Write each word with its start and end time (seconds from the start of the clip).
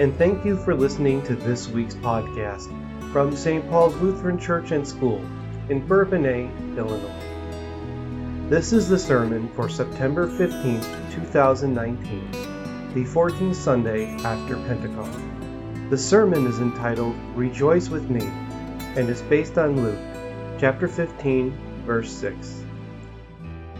and 0.00 0.16
thank 0.16 0.46
you 0.46 0.56
for 0.56 0.74
listening 0.74 1.22
to 1.24 1.36
this 1.36 1.68
week's 1.68 1.94
podcast 1.96 2.72
from 3.12 3.36
St. 3.36 3.68
Paul's 3.68 3.94
Lutheran 3.96 4.38
Church 4.38 4.70
and 4.70 4.88
School 4.88 5.18
in 5.68 5.86
Bourbonnais, 5.86 6.48
Illinois. 6.78 8.48
This 8.48 8.72
is 8.72 8.88
the 8.88 8.98
sermon 8.98 9.50
for 9.54 9.68
September 9.68 10.26
15, 10.26 10.80
2019, 11.10 12.30
the 12.94 13.04
14th 13.04 13.54
Sunday 13.54 14.06
after 14.24 14.56
Pentecost. 14.56 15.20
The 15.90 15.98
sermon 15.98 16.46
is 16.46 16.60
entitled 16.60 17.14
Rejoice 17.34 17.90
with 17.90 18.08
Me 18.08 18.24
and 18.96 19.10
is 19.10 19.20
based 19.20 19.58
on 19.58 19.82
Luke 19.82 20.58
chapter 20.58 20.88
15, 20.88 21.52
verse 21.84 22.10
6. 22.10 22.64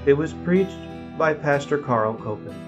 It 0.04 0.12
was 0.12 0.34
preached 0.34 1.16
by 1.16 1.32
Pastor 1.32 1.78
Carl 1.78 2.14
Koeppen. 2.14 2.66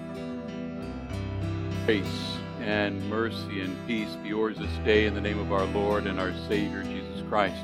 Grace 1.85 2.32
and 2.63 3.09
mercy 3.09 3.59
and 3.59 3.75
peace 3.87 4.15
be 4.23 4.29
yours 4.29 4.57
this 4.57 4.71
day 4.85 5.05
in 5.05 5.13
the 5.13 5.19
name 5.19 5.37
of 5.37 5.51
our 5.51 5.65
Lord 5.65 6.07
and 6.07 6.17
our 6.17 6.33
Savior 6.47 6.81
Jesus 6.83 7.21
Christ. 7.27 7.61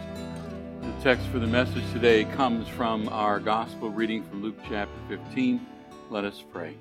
The 0.81 0.91
text 1.02 1.26
for 1.27 1.40
the 1.40 1.48
message 1.48 1.90
today 1.94 2.26
comes 2.26 2.67
from 2.67 3.07
our 3.07 3.40
gospel 3.40 3.90
reading 3.91 4.26
from 4.26 4.43
Luke 4.43 4.57
chapter 4.67 4.99
15. 5.07 5.66
Let 6.09 6.26
us 6.26 6.43
pray. 6.52 6.76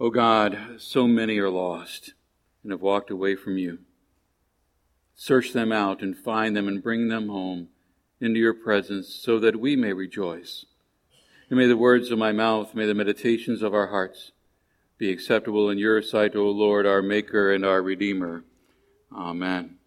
O 0.00 0.08
God, 0.08 0.58
so 0.78 1.06
many 1.06 1.38
are 1.38 1.50
lost 1.50 2.14
and 2.62 2.72
have 2.72 2.80
walked 2.80 3.10
away 3.10 3.36
from 3.36 3.58
you. 3.58 3.80
Search 5.14 5.52
them 5.52 5.70
out 5.70 6.00
and 6.00 6.16
find 6.16 6.56
them 6.56 6.66
and 6.66 6.82
bring 6.82 7.08
them 7.08 7.28
home 7.28 7.68
into 8.22 8.40
your 8.40 8.54
presence 8.54 9.14
so 9.14 9.38
that 9.38 9.60
we 9.60 9.76
may 9.76 9.92
rejoice. 9.92 10.64
And 11.50 11.58
may 11.58 11.66
the 11.66 11.76
words 11.76 12.10
of 12.10 12.18
my 12.18 12.32
mouth, 12.32 12.74
may 12.74 12.86
the 12.86 12.94
meditations 12.94 13.60
of 13.60 13.74
our 13.74 13.88
hearts 13.88 14.32
be 15.02 15.10
acceptable 15.10 15.68
in 15.68 15.78
your 15.78 16.00
sight, 16.00 16.36
O 16.36 16.48
Lord, 16.48 16.86
our 16.86 17.02
Maker 17.02 17.52
and 17.52 17.66
our 17.66 17.82
Redeemer. 17.82 18.44
Amen. 19.12 19.78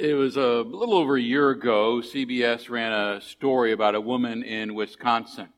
It 0.00 0.14
was 0.14 0.36
a 0.36 0.62
little 0.62 0.96
over 0.96 1.16
a 1.16 1.22
year 1.22 1.50
ago, 1.50 1.98
CBS 1.98 2.68
ran 2.68 2.90
a 2.90 3.20
story 3.20 3.70
about 3.70 3.94
a 3.94 4.00
woman 4.00 4.42
in 4.42 4.74
Wisconsin, 4.74 5.44
a 5.44 5.48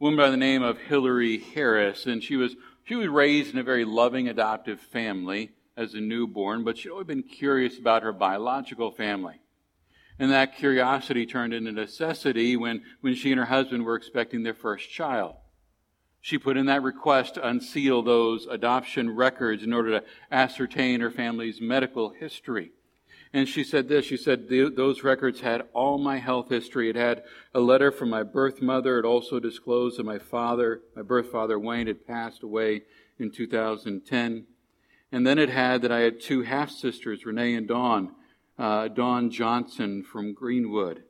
woman 0.00 0.18
by 0.18 0.30
the 0.30 0.36
name 0.36 0.64
of 0.64 0.78
Hillary 0.78 1.38
Harris, 1.38 2.06
and 2.06 2.20
she 2.20 2.34
was 2.34 2.56
she 2.82 2.96
was 2.96 3.06
raised 3.06 3.52
in 3.52 3.60
a 3.60 3.62
very 3.62 3.84
loving 3.84 4.26
adoptive 4.26 4.80
family 4.80 5.52
as 5.76 5.94
a 5.94 6.00
newborn, 6.00 6.64
but 6.64 6.76
she'd 6.76 6.90
always 6.90 7.06
been 7.06 7.22
curious 7.22 7.78
about 7.78 8.02
her 8.02 8.12
biological 8.12 8.90
family. 8.90 9.40
And 10.18 10.32
that 10.32 10.56
curiosity 10.56 11.24
turned 11.24 11.54
into 11.54 11.70
necessity 11.70 12.56
when, 12.56 12.82
when 13.00 13.14
she 13.14 13.30
and 13.30 13.38
her 13.38 13.46
husband 13.46 13.84
were 13.84 13.94
expecting 13.94 14.42
their 14.42 14.54
first 14.54 14.90
child. 14.90 15.36
She 16.22 16.38
put 16.38 16.56
in 16.56 16.66
that 16.66 16.82
request 16.82 17.34
to 17.34 17.46
unseal 17.46 18.00
those 18.00 18.46
adoption 18.46 19.14
records 19.14 19.62
in 19.62 19.74
order 19.74 20.00
to 20.00 20.06
ascertain 20.30 21.00
her 21.00 21.10
family's 21.10 21.60
medical 21.60 22.10
history. 22.10 22.70
And 23.34 23.48
she 23.48 23.64
said 23.64 23.88
this 23.88 24.06
she 24.06 24.16
said, 24.16 24.48
Those 24.48 25.02
records 25.02 25.40
had 25.40 25.64
all 25.74 25.98
my 25.98 26.18
health 26.18 26.48
history. 26.48 26.88
It 26.88 26.96
had 26.96 27.24
a 27.54 27.60
letter 27.60 27.90
from 27.90 28.08
my 28.08 28.22
birth 28.22 28.62
mother. 28.62 28.98
It 28.98 29.04
also 29.04 29.40
disclosed 29.40 29.98
that 29.98 30.06
my 30.06 30.18
father, 30.18 30.80
my 30.96 31.02
birth 31.02 31.30
father, 31.30 31.58
Wayne, 31.58 31.86
had 31.88 32.06
passed 32.06 32.42
away 32.42 32.82
in 33.18 33.30
2010. 33.30 34.46
And 35.10 35.26
then 35.26 35.38
it 35.38 35.50
had 35.50 35.82
that 35.82 35.92
I 35.92 36.00
had 36.00 36.20
two 36.20 36.42
half 36.42 36.70
sisters, 36.70 37.26
Renee 37.26 37.54
and 37.54 37.68
Dawn 37.68 38.14
uh, 38.58 38.88
Dawn 38.88 39.30
Johnson 39.30 40.02
from 40.02 40.34
Greenwood. 40.34 41.02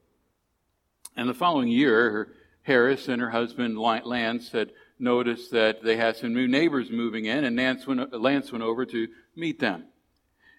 And 1.16 1.28
the 1.28 1.34
following 1.34 1.68
year, 1.68 2.32
Harris 2.62 3.08
and 3.08 3.20
her 3.20 3.30
husband 3.30 3.78
Lance 3.78 4.52
had 4.52 4.72
noticed 5.02 5.50
that 5.50 5.82
they 5.82 5.96
had 5.96 6.16
some 6.16 6.32
new 6.32 6.48
neighbors 6.48 6.90
moving 6.90 7.26
in, 7.26 7.44
and 7.44 7.56
Lance 7.56 7.86
went, 7.86 8.12
Lance 8.18 8.52
went 8.52 8.64
over 8.64 8.86
to 8.86 9.08
meet 9.36 9.58
them. 9.58 9.84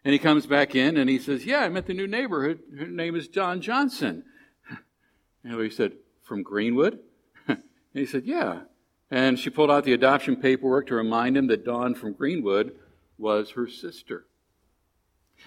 And 0.06 0.12
he 0.12 0.20
comes 0.20 0.46
back 0.46 0.76
in 0.76 0.98
and 0.98 1.10
he 1.10 1.18
says, 1.18 1.46
Yeah, 1.46 1.60
I 1.60 1.70
met 1.70 1.86
the 1.86 1.94
new 1.94 2.08
neighbor. 2.08 2.58
Her, 2.78 2.88
name 2.88 3.16
is 3.16 3.28
Dawn 3.28 3.62
Johnson. 3.62 4.24
And 5.46 5.60
he 5.62 5.70
said, 5.70 5.94
From 6.24 6.42
Greenwood? 6.44 7.00
and 7.48 7.64
he 7.94 8.06
said, 8.06 8.26
Yeah. 8.26 8.62
And 9.10 9.38
she 9.38 9.50
pulled 9.50 9.72
out 9.72 9.84
the 9.84 9.94
adoption 9.94 10.36
paperwork 10.36 10.88
to 10.88 10.96
remind 10.96 11.38
him 11.38 11.48
that 11.48 11.66
Dawn 11.66 11.96
from 11.96 12.14
Greenwood 12.14 12.76
was 13.18 13.52
her 13.52 13.68
sister. 13.68 14.26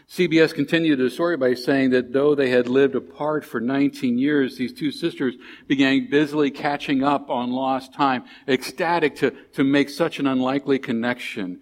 CBS 0.08 0.54
continued 0.54 0.98
the 0.98 1.10
story 1.10 1.36
by 1.36 1.54
saying 1.54 1.90
that 1.90 2.12
though 2.12 2.34
they 2.34 2.50
had 2.50 2.68
lived 2.68 2.94
apart 2.94 3.44
for 3.44 3.60
19 3.60 4.18
years, 4.18 4.56
these 4.56 4.72
two 4.72 4.92
sisters 4.92 5.34
began 5.66 6.08
busily 6.08 6.50
catching 6.50 7.02
up 7.02 7.28
on 7.28 7.50
lost 7.50 7.92
time, 7.92 8.24
ecstatic 8.46 9.16
to, 9.16 9.32
to 9.54 9.64
make 9.64 9.88
such 9.88 10.20
an 10.20 10.26
unlikely 10.26 10.78
connection. 10.78 11.60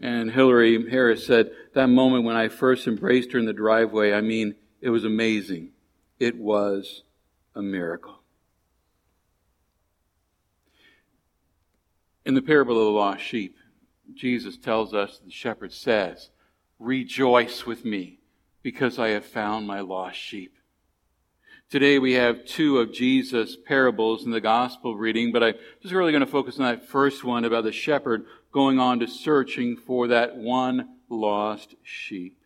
And 0.00 0.30
Hillary 0.30 0.90
Harris 0.90 1.26
said, 1.26 1.50
That 1.74 1.88
moment 1.88 2.24
when 2.24 2.36
I 2.36 2.48
first 2.48 2.86
embraced 2.86 3.32
her 3.32 3.38
in 3.38 3.46
the 3.46 3.52
driveway, 3.52 4.12
I 4.12 4.22
mean, 4.22 4.54
it 4.80 4.90
was 4.90 5.04
amazing. 5.04 5.72
It 6.18 6.36
was 6.36 7.02
a 7.54 7.62
miracle. 7.62 8.22
In 12.24 12.34
the 12.34 12.42
parable 12.42 12.78
of 12.78 12.86
the 12.86 12.90
lost 12.90 13.22
sheep, 13.22 13.56
Jesus 14.14 14.56
tells 14.56 14.94
us, 14.94 15.20
the 15.24 15.30
shepherd 15.30 15.72
says, 15.72 16.30
Rejoice 16.78 17.64
with 17.64 17.84
me 17.84 18.18
because 18.62 18.98
I 18.98 19.08
have 19.08 19.24
found 19.24 19.66
my 19.66 19.80
lost 19.80 20.18
sheep. 20.18 20.56
Today 21.70 21.98
we 21.98 22.12
have 22.12 22.44
two 22.44 22.78
of 22.78 22.92
Jesus' 22.92 23.56
parables 23.56 24.24
in 24.24 24.30
the 24.30 24.40
gospel 24.40 24.94
reading, 24.94 25.32
but 25.32 25.42
I'm 25.42 25.54
just 25.80 25.94
really 25.94 26.12
going 26.12 26.24
to 26.24 26.30
focus 26.30 26.58
on 26.58 26.66
that 26.66 26.86
first 26.86 27.24
one 27.24 27.44
about 27.44 27.64
the 27.64 27.72
shepherd 27.72 28.26
going 28.52 28.78
on 28.78 29.00
to 29.00 29.06
searching 29.06 29.76
for 29.76 30.08
that 30.08 30.36
one 30.36 30.96
lost 31.08 31.74
sheep. 31.82 32.38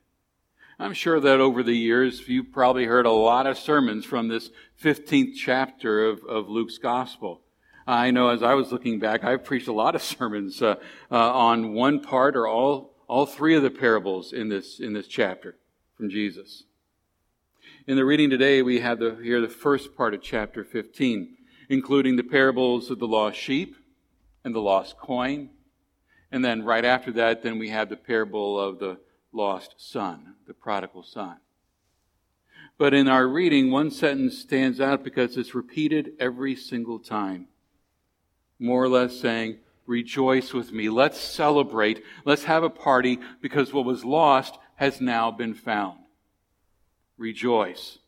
I'm 0.78 0.94
sure 0.94 1.20
that 1.20 1.41
over 1.41 1.62
the 1.62 1.76
years 1.76 2.28
you've 2.28 2.52
probably 2.52 2.86
heard 2.86 3.06
a 3.06 3.10
lot 3.10 3.47
of 3.47 3.58
sermons 3.58 4.04
from 4.04 4.28
this 4.28 4.50
15th 4.82 5.34
chapter 5.36 6.06
of, 6.06 6.24
of 6.24 6.48
Luke's 6.48 6.78
gospel. 6.78 7.42
I 7.86 8.12
know 8.12 8.28
as 8.28 8.42
I 8.42 8.54
was 8.54 8.70
looking 8.70 9.00
back, 9.00 9.24
I've 9.24 9.44
preached 9.44 9.68
a 9.68 9.72
lot 9.72 9.94
of 9.94 10.02
sermons 10.04 10.62
uh, 10.62 10.76
uh, 11.10 11.14
on 11.16 11.74
one 11.74 12.00
part 12.00 12.36
or 12.36 12.47
all 12.47 12.89
all 13.10 13.26
three 13.26 13.56
of 13.56 13.62
the 13.65 13.71
parables 13.71 14.32
in 14.32 14.48
this, 14.48 14.78
in 14.78 14.93
this 14.93 15.09
chapter 15.09 15.56
from 15.97 16.09
Jesus. 16.09 16.62
In 17.88 17.97
the 17.97 18.04
reading 18.04 18.31
today, 18.31 18.62
we 18.62 18.78
have 18.78 19.00
the, 19.00 19.16
here 19.21 19.41
the 19.41 19.48
first 19.48 19.97
part 19.97 20.15
of 20.15 20.22
chapter 20.22 20.62
15, 20.62 21.37
including 21.69 22.15
the 22.15 22.22
parables 22.22 22.88
of 22.88 23.00
the 23.00 23.09
lost 23.09 23.37
sheep 23.37 23.75
and 24.44 24.54
the 24.54 24.60
lost 24.60 24.97
coin. 24.97 25.50
And 26.31 26.44
then 26.44 26.62
right 26.62 26.84
after 26.84 27.10
that, 27.15 27.43
then 27.43 27.59
we 27.59 27.71
have 27.71 27.88
the 27.88 27.97
parable 27.97 28.60
of 28.60 28.78
the 28.78 29.00
lost 29.32 29.75
son, 29.78 30.37
the 30.47 30.54
prodigal 30.54 31.03
son. 31.03 31.38
But 32.78 32.94
in 32.94 33.09
our 33.09 33.27
reading, 33.27 33.72
one 33.72 33.91
sentence 33.91 34.38
stands 34.38 34.81
out 34.81 35.03
because 35.03 35.37
it's 35.37 35.53
repeated 35.53 36.12
every 36.21 36.54
single 36.54 37.00
time, 37.00 37.48
more 38.60 38.84
or 38.84 38.88
less 38.88 39.19
saying, 39.19 39.56
Rejoice 39.90 40.52
with 40.52 40.72
me. 40.72 40.88
Let's 40.88 41.20
celebrate. 41.20 42.04
Let's 42.24 42.44
have 42.44 42.62
a 42.62 42.70
party 42.70 43.18
because 43.42 43.72
what 43.72 43.84
was 43.84 44.04
lost 44.04 44.56
has 44.76 45.00
now 45.00 45.32
been 45.32 45.52
found. 45.52 45.98
Rejoice. 47.18 47.98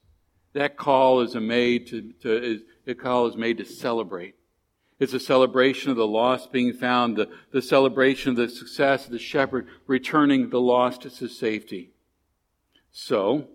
That 0.52 0.76
call 0.76 1.22
is 1.22 1.34
made 1.34 1.88
to, 1.88 2.12
to 2.22 2.52
is, 2.52 2.62
the 2.84 2.94
call 2.94 3.26
is 3.26 3.36
made 3.36 3.58
to 3.58 3.64
celebrate. 3.64 4.36
It's 5.00 5.12
a 5.12 5.18
celebration 5.18 5.90
of 5.90 5.96
the 5.96 6.06
lost 6.06 6.52
being 6.52 6.72
found, 6.72 7.16
the, 7.16 7.28
the 7.50 7.60
celebration 7.60 8.30
of 8.30 8.36
the 8.36 8.48
success 8.48 9.06
of 9.06 9.10
the 9.10 9.18
shepherd 9.18 9.66
returning 9.88 10.50
the 10.50 10.60
lost 10.60 11.02
to 11.02 11.28
safety. 11.28 11.90
So, 12.92 13.48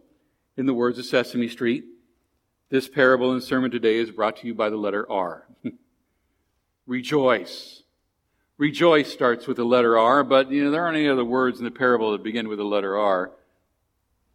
in 0.58 0.66
the 0.66 0.74
words 0.74 1.00
of 1.00 1.06
Sesame 1.06 1.48
Street, 1.48 1.86
this 2.68 2.90
parable 2.90 3.32
and 3.32 3.42
sermon 3.42 3.72
today 3.72 3.96
is 3.96 4.12
brought 4.12 4.36
to 4.38 4.48
you 4.48 4.54
by 4.54 4.70
the 4.70 4.76
letter 4.76 5.10
R. 5.10 5.48
Rejoice. 6.86 7.84
Rejoice 8.58 9.14
starts 9.14 9.46
with 9.46 9.58
the 9.58 9.64
letter 9.64 9.98
R, 9.98 10.24
but 10.24 10.50
you 10.50 10.64
know, 10.64 10.72
there 10.72 10.84
aren't 10.84 10.98
any 10.98 11.08
other 11.08 11.24
words 11.24 11.60
in 11.60 11.66
the 11.66 11.72
parable 11.72 12.12
that 12.12 12.24
begin 12.24 12.48
with 12.48 12.58
the 12.58 12.64
letter 12.64 12.98
R. 12.98 13.32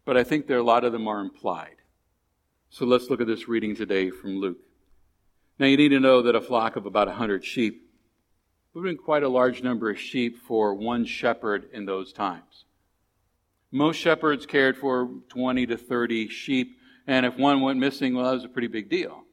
But 0.05 0.15
I 0.15 0.23
think 0.23 0.47
there 0.47 0.57
a 0.57 0.63
lot 0.63 0.85
of 0.85 0.93
them 0.93 1.07
are 1.07 1.19
implied. 1.19 1.75
So 2.69 2.85
let's 2.85 3.09
look 3.09 3.21
at 3.21 3.27
this 3.27 3.47
reading 3.47 3.75
today 3.75 4.09
from 4.09 4.39
Luke. 4.39 4.59
Now 5.59 5.67
you 5.67 5.77
need 5.77 5.89
to 5.89 5.99
know 5.99 6.21
that 6.21 6.35
a 6.35 6.41
flock 6.41 6.75
of 6.75 6.85
about 6.85 7.07
a 7.07 7.13
hundred 7.13 7.45
sheep 7.45 7.89
would 8.73 8.85
have 8.87 8.95
been 8.95 9.03
quite 9.03 9.23
a 9.23 9.29
large 9.29 9.61
number 9.61 9.89
of 9.89 9.99
sheep 9.99 10.37
for 10.37 10.73
one 10.73 11.05
shepherd 11.05 11.69
in 11.73 11.85
those 11.85 12.11
times. 12.11 12.65
Most 13.71 13.97
shepherds 13.97 14.45
cared 14.45 14.77
for 14.77 15.09
20 15.29 15.65
to 15.67 15.77
30 15.77 16.29
sheep, 16.29 16.77
and 17.05 17.25
if 17.25 17.37
one 17.37 17.61
went 17.61 17.79
missing, 17.79 18.15
well, 18.15 18.25
that 18.25 18.33
was 18.33 18.43
a 18.45 18.49
pretty 18.49 18.67
big 18.67 18.89
deal. 18.89 19.23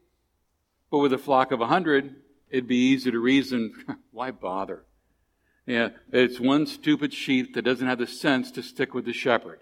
But 0.91 0.99
with 0.99 1.13
a 1.13 1.19
flock 1.19 1.53
of 1.53 1.61
a 1.61 1.67
hundred, 1.69 2.17
it'd 2.51 2.67
be 2.67 2.91
easy 2.93 3.11
to 3.11 3.19
reason, 3.19 3.73
why 4.11 4.31
bother? 4.31 4.85
Yeah, 5.67 5.91
it's 6.13 6.41
one 6.41 6.67
stupid 6.67 7.15
sheep 7.15 7.55
that 7.55 7.63
doesn't 7.63 7.87
have 7.87 7.99
the 7.99 8.07
sense 8.07 8.51
to 8.53 8.63
stick 8.63 8.93
with 8.93 9.05
the 9.05 9.13
shepherd. 9.13 9.61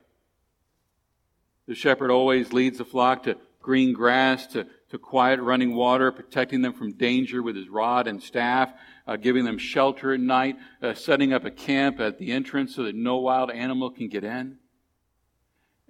The 1.66 1.74
shepherd 1.74 2.10
always 2.10 2.52
leads 2.52 2.78
the 2.78 2.84
flock 2.84 3.24
to 3.24 3.36
green 3.60 3.92
grass 3.92 4.46
to, 4.46 4.66
to 4.90 4.98
quiet 4.98 5.40
running 5.40 5.74
water, 5.74 6.10
protecting 6.10 6.62
them 6.62 6.72
from 6.72 6.92
danger 6.92 7.42
with 7.42 7.56
his 7.56 7.68
rod 7.68 8.06
and 8.06 8.22
staff, 8.22 8.72
uh, 9.06 9.16
giving 9.16 9.44
them 9.44 9.58
shelter 9.58 10.14
at 10.14 10.20
night, 10.20 10.56
uh, 10.82 10.94
setting 10.94 11.34
up 11.34 11.44
a 11.44 11.50
camp 11.50 12.00
at 12.00 12.18
the 12.18 12.32
entrance 12.32 12.74
so 12.74 12.84
that 12.84 12.94
no 12.94 13.18
wild 13.18 13.50
animal 13.50 13.90
can 13.90 14.08
get 14.08 14.24
in. 14.24 14.56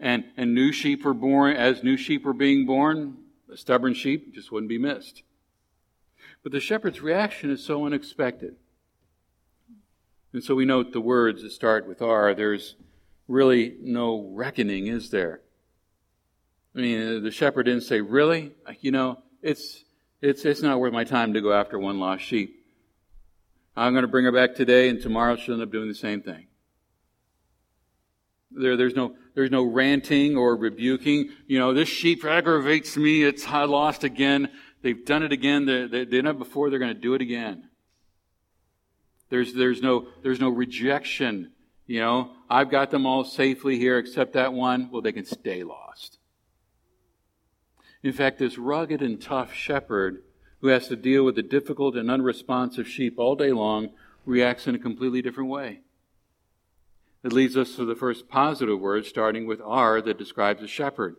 And, 0.01 0.25
and 0.37 0.55
new 0.55 0.73
sheep 0.73 1.05
were 1.05 1.15
born, 1.15 1.57
as 1.57 1.85
new 1.85 1.97
sheep 1.97 2.25
were 2.25 2.33
being 2.33 2.67
born, 2.67 3.17
the 3.49 3.57
stubborn 3.57 3.95
sheep 3.95 4.35
just 4.35 4.51
wouldn't 4.51 4.69
be 4.69 4.79
missed. 4.79 5.23
But 6.43 6.53
the 6.53 6.61
shepherd's 6.61 7.01
reaction 7.01 7.51
is 7.51 7.65
so 7.65 7.85
unexpected. 7.85 8.57
And 10.33 10.43
so 10.43 10.55
we 10.55 10.65
note 10.65 10.93
the 10.93 11.01
words 11.01 11.43
that 11.43 11.51
start 11.51 11.89
with 11.89 12.03
R. 12.03 12.35
There's 12.35 12.77
really 13.27 13.77
no 13.81 14.31
reckoning, 14.35 14.87
is 14.87 15.11
there? 15.11 15.41
I 16.77 16.81
mean, 16.81 17.17
uh, 17.17 17.21
the 17.21 17.31
shepherd 17.31 17.65
didn't 17.65 17.83
say, 17.83 18.01
Really? 18.01 18.53
You 18.81 18.93
know, 18.93 19.23
it's, 19.43 19.85
it's, 20.21 20.45
it's 20.45 20.63
not 20.63 20.81
worth 20.81 20.93
my 20.93 21.05
time 21.05 21.35
to 21.35 21.41
go 21.41 21.53
after 21.53 21.79
one 21.79 21.99
lost 21.99 22.25
sheep. 22.25 22.55
I'm 23.77 23.93
going 23.93 24.03
to 24.03 24.09
bring 24.09 24.25
her 24.25 24.33
back 24.33 24.55
today, 24.55 24.89
and 24.89 25.01
tomorrow 25.01 25.37
she'll 25.37 25.55
end 25.55 25.63
up 25.63 25.71
doing 25.71 25.89
the 25.89 25.95
same 25.95 26.21
thing. 26.21 26.49
There, 28.51 28.77
there's 28.77 28.95
no, 28.95 29.15
there's 29.35 29.51
no 29.51 29.63
ranting 29.63 30.37
or 30.37 30.57
rebuking. 30.57 31.31
You 31.47 31.59
know, 31.59 31.75
this 31.75 31.89
sheep 31.89 32.25
aggravates 32.25 32.97
me. 32.97 33.23
It's 33.23 33.47
I 33.47 33.65
lost 33.65 34.05
again. 34.05 34.51
They've 34.83 35.05
done 35.05 35.23
it 35.23 35.33
again. 35.33 35.67
They, 35.67 35.87
they 35.87 36.05
did 36.05 36.27
it 36.27 36.39
before. 36.39 36.71
They're 36.71 36.79
going 36.79 36.95
to 36.95 37.01
do 37.01 37.15
it 37.15 37.23
again. 37.23 37.69
There's, 39.31 39.53
there's 39.53 39.83
no, 39.83 40.09
there's 40.23 40.41
no 40.41 40.49
rejection. 40.49 41.53
You 41.87 42.01
know, 42.01 42.31
I've 42.49 42.71
got 42.71 42.91
them 42.91 43.07
all 43.07 43.25
safely 43.25 43.79
here 43.79 43.99
except 43.99 44.35
that 44.35 44.53
one. 44.53 44.91
Well, 44.91 45.03
they 45.03 45.13
can 45.13 45.25
stay 45.25 45.65
lost. 45.65 46.19
In 48.03 48.13
fact, 48.13 48.39
this 48.39 48.59
rugged 48.59 49.03
and 49.03 49.21
tough 49.21 49.53
shepherd 49.53 50.23
who 50.61 50.69
has 50.69 50.89
to 50.89 50.97
deal 50.97 51.25
with 51.25 51.37
the 51.37 51.43
difficult 51.43 51.97
and 51.97 52.11
unresponsive 52.11 52.89
sheep 52.89 53.15
all 53.19 53.37
day 53.37 53.53
long 53.53 53.91
reacts 54.25 54.67
in 54.67 54.75
a 54.75 54.79
completely 54.79 55.23
different 55.23 55.51
way. 55.51 55.81
It 57.25 57.33
leads 57.33 57.57
us 57.57 57.75
to 57.77 57.85
the 57.85 57.97
first 57.97 58.29
positive 58.29 58.79
word, 58.79 59.05
starting 59.05 59.47
with 59.47 59.61
R, 59.61 60.01
that 60.03 60.19
describes 60.19 60.63
a 60.63 60.69
shepherd. 60.69 61.17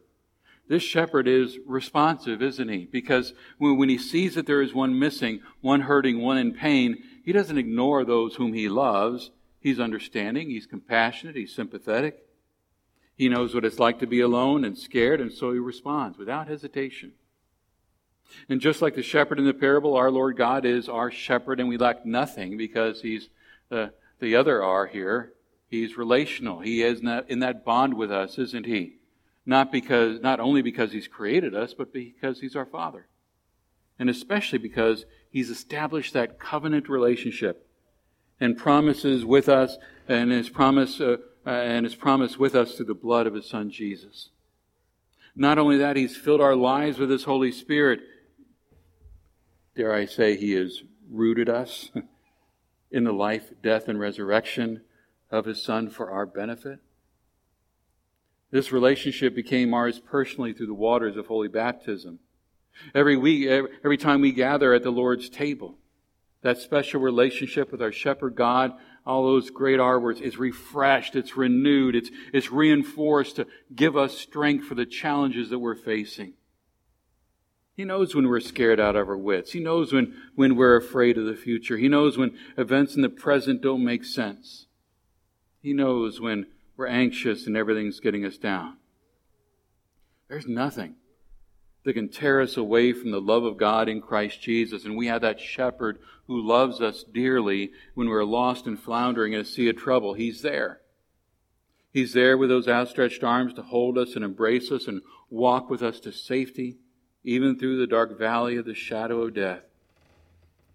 This 0.70 0.84
shepherd 0.84 1.28
is 1.28 1.58
responsive, 1.66 2.44
isn't 2.44 2.70
he? 2.70 2.86
Because 2.86 3.34
when 3.58 3.90
he 3.90 3.98
sees 3.98 4.36
that 4.36 4.46
there 4.46 4.62
is 4.62 4.72
one 4.72 5.00
missing, 5.00 5.42
one 5.62 5.82
hurting, 5.82 6.22
one 6.22 6.38
in 6.38 6.54
pain, 6.54 7.04
he 7.26 7.32
doesn't 7.32 7.58
ignore 7.58 8.06
those 8.06 8.36
whom 8.36 8.54
he 8.54 8.70
loves. 8.70 9.32
He's 9.60 9.80
understanding, 9.80 10.52
he's 10.52 10.68
compassionate, 10.68 11.36
he's 11.36 11.56
sympathetic. 11.56 12.24
He 13.16 13.30
knows 13.30 13.56
what 13.56 13.66
it's 13.66 13.80
like 13.80 14.00
to 14.00 14.08
be 14.08 14.22
alone 14.22 14.64
and 14.64 14.78
scared, 14.78 15.20
and 15.20 15.34
so 15.34 15.52
he 15.52 15.60
responds 15.60 16.20
without 16.20 16.48
hesitation. 16.48 17.14
And 18.48 18.62
just 18.62 18.80
like 18.80 18.94
the 18.94 19.02
shepherd 19.02 19.40
in 19.40 19.46
the 19.46 19.56
parable, 19.56 19.96
our 19.96 20.12
Lord 20.12 20.38
God 20.38 20.66
is 20.66 20.88
our 20.88 21.10
shepherd, 21.10 21.60
and 21.60 21.68
we 21.68 21.78
lack 21.78 22.06
nothing 22.06 22.58
because 22.58 23.02
he's 23.02 23.30
the, 23.70 23.92
the 24.20 24.36
other 24.36 24.64
R 24.64 24.86
here. 24.86 25.34
He's 25.68 25.98
relational. 25.98 26.60
He 26.60 26.84
is 26.84 27.02
in 27.28 27.40
that 27.40 27.66
bond 27.66 27.96
with 27.96 28.12
us, 28.12 28.38
isn't 28.38 28.68
he? 28.68 28.99
Not 29.50 29.72
because, 29.72 30.22
not 30.22 30.40
only 30.40 30.62
because 30.62 30.92
he's 30.92 31.08
created 31.08 31.56
us, 31.56 31.74
but 31.74 31.92
because 31.92 32.40
he's 32.40 32.56
our 32.56 32.68
Father. 32.68 33.08
And 33.98 34.08
especially 34.08 34.60
because 34.60 35.06
he's 35.32 35.50
established 35.50 36.14
that 36.14 36.40
covenant 36.40 36.88
relationship 36.88 37.68
and 38.40 38.56
promises 38.56 39.26
with 39.26 39.50
us 39.50 39.80
and 40.08 40.30
his 40.30 40.50
promise 40.50 41.02
uh, 41.02 41.18
uh, 41.48 41.50
and 41.50 41.84
his 41.84 41.96
promise 41.96 42.38
with 42.38 42.54
us 42.54 42.76
through 42.76 42.86
the 42.86 42.94
blood 42.94 43.26
of 43.26 43.34
his 43.34 43.50
son 43.50 43.72
Jesus. 43.72 44.30
Not 45.36 45.58
only 45.58 45.78
that, 45.78 45.96
he's 45.96 46.16
filled 46.16 46.42
our 46.42 46.56
lives 46.56 47.00
with 47.00 47.10
his 47.10 47.24
Holy 47.24 47.52
Spirit 47.52 48.02
dare 49.76 49.96
I 49.96 50.06
say, 50.06 50.36
he 50.36 50.52
has 50.52 50.84
rooted 51.10 51.50
us 51.50 51.90
in 52.92 53.04
the 53.04 53.14
life, 53.14 53.54
death, 53.64 53.88
and 53.88 54.00
resurrection 54.00 54.82
of 55.32 55.46
his 55.46 55.64
Son 55.64 55.90
for 55.90 56.12
our 56.12 56.28
benefit. 56.28 56.80
This 58.52 58.72
relationship 58.72 59.36
became 59.36 59.74
ours 59.74 60.00
personally 60.00 60.54
through 60.54 60.68
the 60.68 60.74
waters 60.74 61.18
of 61.18 61.28
holy 61.28 61.48
baptism. 61.48 62.20
Every 62.96 63.18
week, 63.18 63.48
every 63.48 63.98
time 63.98 64.22
we 64.22 64.32
gather 64.32 64.74
at 64.74 64.84
the 64.84 64.92
Lord's 64.92 65.30
table, 65.30 65.78
that 66.42 66.58
special 66.58 67.02
relationship 67.02 67.72
with 67.72 67.82
our 67.82 67.92
shepherd 67.92 68.36
God, 68.36 68.72
all 69.06 69.24
those 69.24 69.50
great 69.50 69.80
R 69.80 70.00
words, 70.00 70.22
is 70.22 70.38
refreshed, 70.38 71.16
it's 71.16 71.36
renewed, 71.36 71.96
it's, 71.96 72.10
it's 72.34 72.52
reinforced 72.52 73.36
to 73.36 73.48
give 73.76 73.98
us 73.98 74.18
strength 74.18 74.66
for 74.66 74.76
the 74.76 74.86
challenges 74.86 75.50
that 75.50 75.60
we're 75.60 75.76
facing. 75.76 76.34
He 77.76 77.86
knows 77.86 78.14
when 78.14 78.28
we're 78.28 78.40
scared 78.40 78.80
out 78.80 78.96
of 78.96 79.08
our 79.08 79.18
wits. 79.18 79.54
He 79.54 79.60
knows 79.60 79.94
when, 79.94 80.14
when 80.36 80.56
we're 80.56 80.76
afraid 80.76 81.18
of 81.18 81.26
the 81.26 81.36
future. 81.36 81.78
He 81.78 81.88
knows 81.88 82.18
when 82.18 82.38
events 82.58 82.96
in 82.96 83.02
the 83.02 83.10
present 83.10 83.62
don't 83.62 83.86
make 83.86 84.04
sense. 84.04 84.68
He 85.62 85.74
knows 85.74 86.20
when 86.20 86.48
we're 86.80 86.88
anxious 86.88 87.46
and 87.46 87.58
everything's 87.58 88.00
getting 88.00 88.24
us 88.24 88.38
down. 88.38 88.78
There's 90.30 90.48
nothing 90.48 90.96
that 91.84 91.92
can 91.92 92.08
tear 92.08 92.40
us 92.40 92.56
away 92.56 92.94
from 92.94 93.12
the 93.12 93.20
love 93.20 93.44
of 93.44 93.58
God 93.58 93.90
in 93.90 94.00
Christ 94.00 94.42
Jesus. 94.42 94.86
And 94.86 94.96
we 94.96 95.08
have 95.08 95.20
that 95.20 95.42
shepherd 95.42 96.00
who 96.28 96.42
loves 96.42 96.80
us 96.80 97.04
dearly 97.04 97.72
when 97.96 98.08
we're 98.08 98.24
lost 98.24 98.66
and 98.66 98.80
floundering 98.80 99.34
in 99.34 99.42
a 99.42 99.46
sea 99.46 99.68
of 99.68 99.76
trouble. 99.76 100.14
He's 100.14 100.42
there. 100.42 100.80
He's 101.92 102.14
there 102.14 102.38
with 102.38 102.48
those 102.50 102.70
outstretched 102.70 103.26
arms 103.26 103.54
to 103.56 103.62
hold 103.62 103.98
us 103.98 104.16
and 104.16 104.24
embrace 104.24 104.72
us 104.72 104.88
and 104.88 105.02
walk 105.30 105.70
with 105.70 105.84
us 105.84 106.00
to 106.00 106.14
safety 106.14 106.78
even 107.26 107.60
through 107.60 107.78
the 107.78 107.88
dark 107.88 108.18
valley 108.18 108.56
of 108.56 108.64
the 108.64 108.74
shadow 108.74 109.24
of 109.24 109.34
death. 109.34 109.64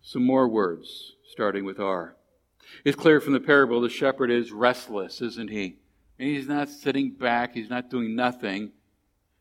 Some 0.02 0.26
more 0.26 0.48
words, 0.48 1.14
starting 1.32 1.64
with 1.64 1.80
R. 1.80 2.14
It's 2.84 2.94
clear 2.94 3.22
from 3.22 3.32
the 3.32 3.40
parable 3.40 3.80
the 3.80 3.88
shepherd 3.88 4.30
is 4.30 4.52
restless, 4.52 5.22
isn't 5.22 5.48
he? 5.48 5.78
And 6.18 6.28
he's 6.28 6.48
not 6.48 6.68
sitting 6.68 7.10
back, 7.10 7.54
he's 7.54 7.70
not 7.70 7.90
doing 7.90 8.14
nothing. 8.14 8.72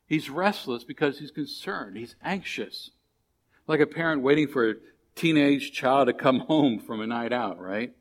He's 0.08 0.30
restless 0.30 0.84
because 0.84 1.20
he's 1.20 1.32
concerned, 1.32 1.98
he's 1.98 2.16
anxious. 2.24 2.92
Like 3.68 3.80
a 3.80 3.88
parent 3.88 4.22
waiting 4.22 4.48
for 4.48 4.70
a 4.70 4.76
teenage 5.16 5.72
child 5.72 6.08
to 6.08 6.14
come 6.14 6.40
home 6.40 6.80
from 6.80 7.02
a 7.02 7.08
night 7.08 7.32
out, 7.32 7.60
right? 7.60 7.94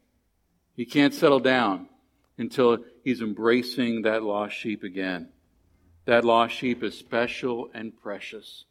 He 0.75 0.85
can't 0.85 1.15
settle 1.15 1.41
down 1.41 1.89
until 2.39 2.79
he's 3.05 3.21
embracing 3.21 4.03
that 4.03 4.23
lost 4.23 4.57
sheep 4.57 4.83
again. 4.83 5.29
That 6.07 6.25
lost 6.25 6.55
sheep 6.55 6.83
is 6.83 6.99
special 6.99 7.71
and 7.73 7.97
precious. 7.97 8.65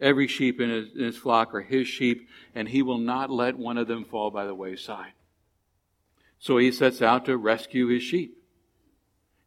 Every 0.00 0.26
sheep 0.26 0.60
in 0.60 0.68
his, 0.68 0.92
in 0.94 1.04
his, 1.04 1.16
flock 1.16 1.54
are 1.54 1.62
his 1.62 1.88
sheep, 1.88 2.28
and 2.54 2.68
he 2.68 2.82
will 2.82 2.98
not 2.98 3.30
let 3.30 3.56
one 3.56 3.78
of 3.78 3.88
them 3.88 4.04
fall 4.04 4.30
by 4.30 4.44
the 4.44 4.54
wayside. 4.54 5.12
So 6.38 6.58
he 6.58 6.70
sets 6.70 7.00
out 7.00 7.24
to 7.26 7.36
rescue 7.36 7.86
his 7.86 8.02
sheep. 8.02 8.35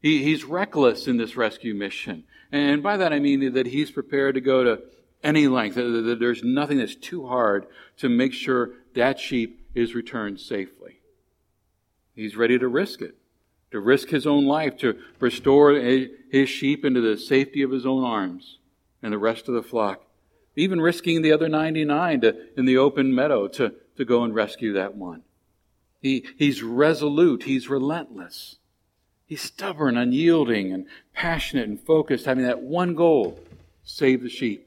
He, 0.01 0.24
he's 0.24 0.44
reckless 0.44 1.08
in 1.08 1.18
this 1.18 1.36
rescue 1.36 1.74
mission. 1.74 2.24
And 2.51 2.82
by 2.82 2.98
that 2.98 3.13
I 3.13 3.20
mean 3.20 3.53
that 3.53 3.68
he's 3.68 3.91
prepared 3.91 4.36
to 4.36 4.41
go 4.41 4.63
to 4.63 4.82
any 5.24 5.48
length. 5.48 5.75
There's 5.75 6.44
nothing 6.44 6.77
that's 6.77 6.96
too 6.96 7.27
hard 7.27 7.68
to 7.98 8.10
make 8.10 8.34
sure 8.34 8.72
that 8.96 9.20
sheep 9.20 9.68
is 9.75 9.94
returned 9.94 10.39
safely. 10.39 11.01
He's 12.15 12.36
ready 12.36 12.58
to 12.58 12.68
risk 12.68 13.01
it, 13.01 13.15
to 13.72 13.79
risk 13.79 14.10
his 14.10 14.25
own 14.25 14.46
life, 14.46 14.77
to 14.77 14.98
restore 15.20 15.74
his 15.74 16.50
sheep 16.50 16.86
into 16.86 17.01
the 17.01 17.18
safety 17.18 17.62
of 17.62 17.72
his 17.72 17.86
own 17.86 18.03
arms 18.03 18.60
and 19.03 19.13
the 19.13 19.18
rest 19.18 19.48
of 19.48 19.53
the 19.53 19.63
flock 19.63 20.03
even 20.60 20.82
risking 20.82 21.22
the 21.22 21.32
other 21.32 21.48
99 21.48 22.22
to, 22.22 22.36
in 22.58 22.65
the 22.65 22.77
open 22.77 23.15
meadow 23.15 23.48
to, 23.48 23.74
to 23.96 24.06
go 24.06 24.24
and 24.24 24.36
rescue 24.36 24.74
that 24.74 24.96
one. 24.96 25.24
He, 26.01 26.25
he's 26.38 26.62
resolute, 26.62 27.44
he's 27.44 27.70
relentless. 27.70 28.58
He's 29.29 29.43
stubborn, 29.43 29.95
unyielding, 29.95 30.74
and 30.74 30.88
passionate 31.13 31.69
and 31.69 31.79
focused, 31.79 32.25
having 32.25 32.45
that 32.45 32.63
one 32.63 32.95
goal 32.95 33.39
save 33.83 34.24
the 34.24 34.29
sheep. 34.29 34.65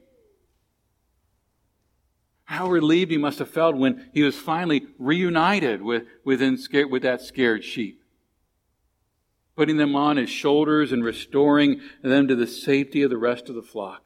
How 2.45 2.69
relieved 2.69 3.11
he 3.11 3.17
must 3.17 3.39
have 3.39 3.49
felt 3.49 3.75
when 3.75 4.09
he 4.13 4.23
was 4.23 4.37
finally 4.37 4.87
reunited 4.97 5.81
with, 5.81 6.03
within, 6.23 6.57
with 6.89 7.03
that 7.03 7.19
scared 7.19 7.65
sheep. 7.65 8.01
Putting 9.57 9.75
them 9.75 9.97
on 9.97 10.15
his 10.15 10.29
shoulders 10.29 10.93
and 10.93 11.03
restoring 11.03 11.81
them 12.01 12.29
to 12.29 12.35
the 12.35 12.47
safety 12.47 13.01
of 13.01 13.09
the 13.09 13.17
rest 13.17 13.49
of 13.49 13.55
the 13.55 13.61
flock. 13.61 14.01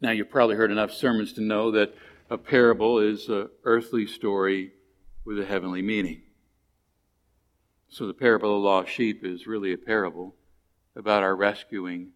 Now, 0.00 0.12
you've 0.12 0.30
probably 0.30 0.54
heard 0.54 0.70
enough 0.70 0.92
sermons 0.92 1.32
to 1.32 1.40
know 1.40 1.72
that 1.72 1.92
a 2.30 2.38
parable 2.38 3.00
is 3.00 3.28
an 3.28 3.48
earthly 3.64 4.06
story 4.06 4.74
with 5.24 5.40
a 5.40 5.44
heavenly 5.44 5.82
meaning. 5.82 6.22
So, 7.88 8.06
the 8.06 8.14
parable 8.14 8.56
of 8.56 8.62
the 8.62 8.68
lost 8.68 8.90
sheep 8.90 9.24
is 9.24 9.46
really 9.46 9.72
a 9.72 9.78
parable 9.78 10.34
about 10.94 11.22
our 11.22 11.34
rescuing 11.34 12.10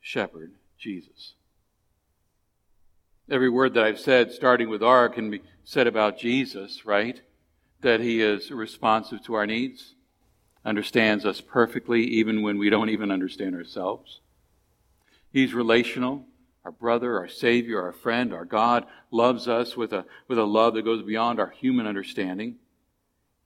shepherd, 0.00 0.52
Jesus. 0.78 1.34
Every 3.30 3.48
word 3.48 3.74
that 3.74 3.84
I've 3.84 4.00
said, 4.00 4.32
starting 4.32 4.68
with 4.68 4.82
R, 4.82 5.08
can 5.08 5.30
be 5.30 5.42
said 5.64 5.86
about 5.86 6.18
Jesus, 6.18 6.84
right? 6.84 7.20
That 7.82 8.00
he 8.00 8.20
is 8.20 8.50
responsive 8.50 9.22
to 9.24 9.34
our 9.34 9.46
needs, 9.46 9.94
understands 10.64 11.24
us 11.24 11.40
perfectly, 11.40 12.02
even 12.04 12.42
when 12.42 12.58
we 12.58 12.68
don't 12.68 12.90
even 12.90 13.10
understand 13.10 13.54
ourselves 13.54 14.20
He's 15.32 15.54
relational. 15.54 16.26
Our 16.64 16.70
brother, 16.70 17.18
our 17.18 17.26
Savior, 17.26 17.82
our 17.82 17.92
friend, 17.92 18.32
our 18.32 18.44
God 18.44 18.86
loves 19.10 19.48
us 19.48 19.76
with 19.76 19.92
a, 19.92 20.04
with 20.28 20.38
a 20.38 20.44
love 20.44 20.74
that 20.74 20.84
goes 20.84 21.02
beyond 21.02 21.40
our 21.40 21.50
human 21.50 21.88
understanding, 21.88 22.56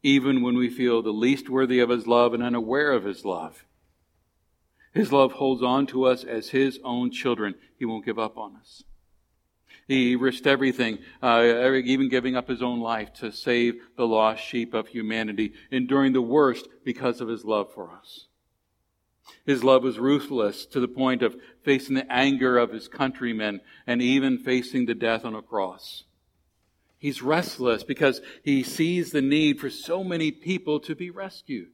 even 0.03 0.43
when 0.43 0.57
we 0.57 0.69
feel 0.69 1.03
the 1.03 1.11
least 1.11 1.49
worthy 1.49 1.81
of 1.81 1.91
His 1.91 2.07
love 2.07 2.35
and 2.35 2.43
unaware 2.43 2.93
of 2.93 3.05
His 3.05 3.25
love. 3.25 3.65
His 4.93 5.13
love 5.13 5.33
holds 5.33 5.63
on 5.63 5.87
to 5.89 6.05
us 6.05 6.25
as 6.25 6.51
His 6.51 6.79
own 6.85 7.11
children. 7.11 7.55
He 7.79 7.85
won't 7.85 8.05
give 8.05 8.19
up 8.19 8.39
on 8.39 8.57
us. 8.57 8.85
He 9.89 10.17
risked 10.17 10.47
everything, 10.47 10.99
uh, 11.23 11.71
even 11.85 12.09
giving 12.09 12.37
up 12.37 12.49
his 12.49 12.63
own 12.63 12.81
life 12.81 13.13
to 13.15 13.31
save 13.31 13.75
the 13.97 14.07
lost 14.07 14.43
sheep 14.43 14.75
of 14.75 14.89
humanity, 14.89 15.53
enduring 15.71 16.13
the 16.13 16.23
worst 16.23 16.67
because 16.85 17.21
of 17.21 17.29
his 17.29 17.45
love 17.45 17.73
for 17.73 17.93
us. 17.93 18.27
His 19.45 19.63
love 19.63 19.85
was 19.85 19.99
ruthless 19.99 20.67
to 20.67 20.81
the 20.81 20.89
point 20.89 21.23
of 21.23 21.37
facing 21.63 21.95
the 21.95 22.13
anger 22.13 22.59
of 22.59 22.73
his 22.73 22.89
countrymen 22.89 23.61
and 23.87 24.03
even 24.03 24.39
facing 24.39 24.87
the 24.87 24.95
death 24.95 25.25
on 25.25 25.37
a 25.37 25.43
cross. 25.43 26.05
He's 27.07 27.23
restless 27.23 27.85
because 27.85 28.21
he 28.43 28.65
sees 28.65 29.13
the 29.13 29.23
need 29.23 29.61
for 29.61 29.71
so 29.71 30.03
many 30.03 30.33
people 30.33 30.81
to 30.81 30.97
be 30.97 31.09
rescued. 31.09 31.69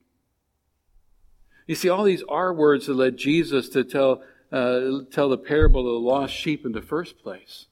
You 1.66 1.74
see, 1.74 1.88
all 1.88 2.04
these 2.04 2.22
are 2.28 2.52
words 2.52 2.84
that 2.84 2.96
led 2.96 3.16
Jesus 3.16 3.70
to 3.70 3.82
tell, 3.82 4.22
uh, 4.52 5.06
tell 5.10 5.30
the 5.30 5.38
parable 5.38 5.80
of 5.80 6.02
the 6.02 6.06
lost 6.06 6.34
sheep 6.34 6.66
in 6.66 6.72
the 6.72 6.82
first 6.82 7.18
place. 7.18 7.64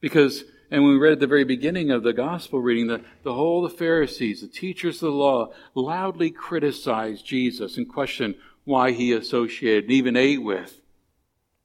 Because, 0.00 0.42
and 0.68 0.82
when 0.82 0.94
we 0.94 0.98
read 0.98 1.12
at 1.12 1.20
the 1.20 1.28
very 1.28 1.44
beginning 1.44 1.92
of 1.92 2.02
the 2.02 2.12
gospel 2.12 2.58
reading, 2.58 2.88
the, 2.88 3.04
the 3.22 3.34
whole 3.34 3.62
the 3.62 3.70
Pharisees, 3.70 4.40
the 4.40 4.48
teachers 4.48 4.96
of 4.96 5.12
the 5.12 5.16
law, 5.16 5.52
loudly 5.76 6.32
criticized 6.32 7.24
Jesus 7.24 7.76
and 7.76 7.88
questioned 7.88 8.34
why 8.64 8.90
he 8.90 9.12
associated 9.12 9.84
and 9.84 9.92
even 9.92 10.16
ate 10.16 10.42
with 10.42 10.81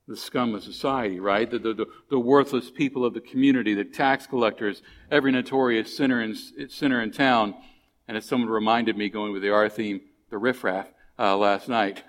the 0.08 0.16
scum 0.16 0.56
of 0.56 0.64
society, 0.64 1.20
right? 1.20 1.50
The, 1.50 1.60
the, 1.60 1.86
the, 2.10 2.20
worthless 2.20 2.72
people 2.72 3.04
of 3.04 3.14
the 3.14 3.20
community, 3.20 3.74
the 3.74 3.84
tax 3.84 4.26
collectors, 4.26 4.82
every 5.12 5.32
notorious 5.34 5.96
sinner 5.96 6.22
in, 6.22 6.36
sinner 6.70 7.02
in 7.02 7.12
town. 7.12 7.56
And 8.08 8.16
as 8.16 8.26
someone 8.26 8.50
reminded 8.50 8.96
me, 8.96 9.10
going 9.10 9.34
with 9.34 9.42
the 9.42 9.52
R 9.52 9.68
theme, 9.68 10.02
the 10.30 10.38
riffraff, 10.38 10.88
uh, 11.20 11.36
last 11.36 11.68
night, 11.68 12.04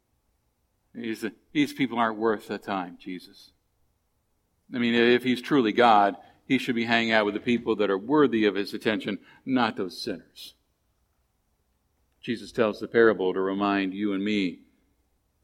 these, 0.94 1.24
these 1.52 1.72
people 1.74 1.98
aren't 1.98 2.18
worth 2.18 2.48
the 2.48 2.56
time, 2.56 2.96
Jesus. 2.98 3.50
I 4.74 4.78
mean, 4.78 4.94
if 4.94 5.22
he's 5.22 5.42
truly 5.42 5.72
God, 5.72 6.16
he 6.46 6.56
should 6.56 6.74
be 6.74 6.84
hanging 6.84 7.12
out 7.12 7.26
with 7.26 7.34
the 7.34 7.40
people 7.40 7.76
that 7.76 7.90
are 7.90 7.98
worthy 7.98 8.46
of 8.46 8.54
his 8.54 8.72
attention, 8.72 9.18
not 9.44 9.76
those 9.76 10.00
sinners. 10.00 10.54
Jesus 12.22 12.52
tells 12.52 12.80
the 12.80 12.88
parable 12.88 13.34
to 13.34 13.40
remind 13.40 13.92
you 13.92 14.14
and 14.14 14.24
me 14.24 14.60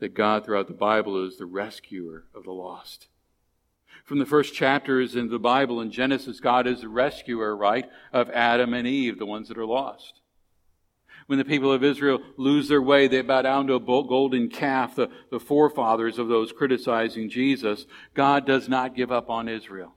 that 0.04 0.12
God 0.12 0.44
throughout 0.44 0.66
the 0.66 0.75
Bible 0.75 1.26
is 1.26 1.38
the 1.38 1.46
rescuer 1.46 2.25
of 2.34 2.44
the 2.44 2.52
lost. 2.52 3.08
From 4.04 4.18
the 4.18 4.26
first 4.26 4.52
chapters 4.52 5.16
in 5.16 5.30
the 5.30 5.38
Bible 5.38 5.80
in 5.80 5.90
Genesis, 5.90 6.40
God 6.40 6.66
is 6.66 6.82
the 6.82 6.90
rescuer, 6.90 7.56
right, 7.56 7.87
of 8.12 8.28
Adam 8.28 8.75
and 8.75 8.87
Eve, 8.87 9.18
the 9.18 9.25
ones 9.25 9.49
that 9.49 9.56
are 9.56 9.64
lost. 9.64 10.20
When 11.26 11.38
the 11.38 11.44
people 11.46 11.73
of 11.73 11.82
Israel 11.82 12.20
lose 12.37 12.68
their 12.68 12.82
way, 12.82 13.08
they 13.08 13.23
bow 13.23 13.40
down 13.40 13.66
to 13.68 13.76
a 13.76 13.80
golden 13.80 14.50
calf, 14.50 14.94
the, 14.94 15.08
the 15.30 15.40
forefathers 15.40 16.18
of 16.18 16.28
those 16.28 16.52
criticizing 16.52 17.30
Jesus. 17.30 17.87
God 18.12 18.46
does 18.46 18.68
not 18.68 18.94
give 18.94 19.11
up 19.11 19.30
on 19.30 19.49
Israel. 19.49 19.94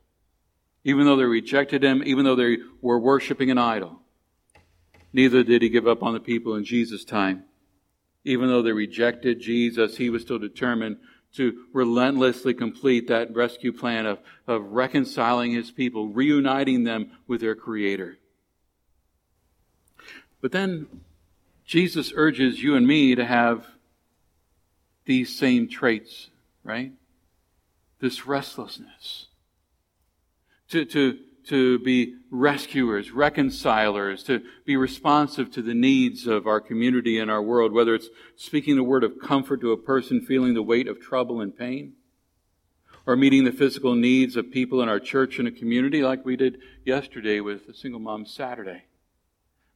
Even 0.85 1.05
though 1.05 1.17
they 1.17 1.25
rejected 1.25 1.83
him, 1.83 2.01
even 2.05 2.23
though 2.23 2.37
they 2.37 2.59
were 2.81 2.97
worshiping 2.97 3.51
an 3.51 3.57
idol. 3.57 3.99
Neither 5.11 5.43
did 5.43 5.63
he 5.63 5.67
give 5.67 5.85
up 5.85 6.01
on 6.01 6.13
the 6.13 6.21
people 6.21 6.55
in 6.55 6.63
Jesus' 6.63 7.03
time. 7.03 7.43
Even 8.27 8.49
though 8.49 8.61
they 8.61 8.73
rejected 8.73 9.39
Jesus, 9.39 9.95
he 9.95 10.09
was 10.09 10.21
still 10.21 10.37
determined 10.37 10.97
to 11.35 11.65
relentlessly 11.71 12.53
complete 12.53 13.07
that 13.07 13.33
rescue 13.33 13.71
plan 13.71 14.05
of, 14.05 14.19
of 14.47 14.63
reconciling 14.73 15.53
his 15.53 15.71
people, 15.71 16.09
reuniting 16.09 16.83
them 16.83 17.11
with 17.25 17.39
their 17.39 17.55
Creator. 17.55 18.17
But 20.41 20.51
then 20.51 20.87
Jesus 21.65 22.11
urges 22.15 22.61
you 22.61 22.75
and 22.75 22.85
me 22.85 23.15
to 23.15 23.23
have 23.23 23.65
these 25.05 25.33
same 25.33 25.69
traits, 25.69 26.29
right? 26.65 26.91
This 27.99 28.27
restlessness. 28.27 29.27
To, 30.71 30.83
to, 30.83 31.17
to 31.47 31.79
be 31.79 32.15
rescuers, 32.29 33.11
reconcilers, 33.11 34.23
to 34.23 34.41
be 34.65 34.75
responsive 34.75 35.49
to 35.51 35.61
the 35.61 35.73
needs 35.73 36.27
of 36.27 36.45
our 36.45 36.59
community 36.59 37.19
and 37.19 37.31
our 37.31 37.41
world, 37.41 37.71
whether 37.71 37.95
it's 37.95 38.09
speaking 38.35 38.75
the 38.75 38.83
word 38.83 39.03
of 39.03 39.19
comfort 39.19 39.61
to 39.61 39.71
a 39.71 39.77
person 39.77 40.21
feeling 40.21 40.53
the 40.53 40.63
weight 40.63 40.87
of 40.87 40.99
trouble 40.99 41.39
and 41.39 41.57
pain, 41.57 41.93
or 43.05 43.15
meeting 43.15 43.45
the 43.45 43.51
physical 43.51 43.95
needs 43.95 44.35
of 44.35 44.51
people 44.51 44.81
in 44.81 44.89
our 44.89 44.99
church 44.99 45.39
and 45.39 45.47
a 45.47 45.51
community 45.51 46.01
like 46.01 46.25
we 46.25 46.35
did 46.35 46.59
yesterday 46.83 47.39
with 47.39 47.65
the 47.65 47.73
Single 47.73 48.01
Mom 48.01 48.25
Saturday. 48.25 48.83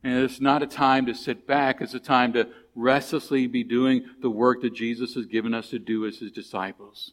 And 0.03 0.17
it's 0.23 0.41
not 0.41 0.63
a 0.63 0.67
time 0.67 1.05
to 1.05 1.13
sit 1.13 1.47
back, 1.47 1.79
it's 1.79 1.93
a 1.93 1.99
time 1.99 2.33
to 2.33 2.49
restlessly 2.75 3.47
be 3.47 3.63
doing 3.63 4.05
the 4.21 4.29
work 4.29 4.61
that 4.61 4.73
Jesus 4.73 5.13
has 5.13 5.25
given 5.25 5.53
us 5.53 5.69
to 5.69 5.79
do 5.79 6.05
as 6.05 6.17
his 6.17 6.31
disciples. 6.31 7.11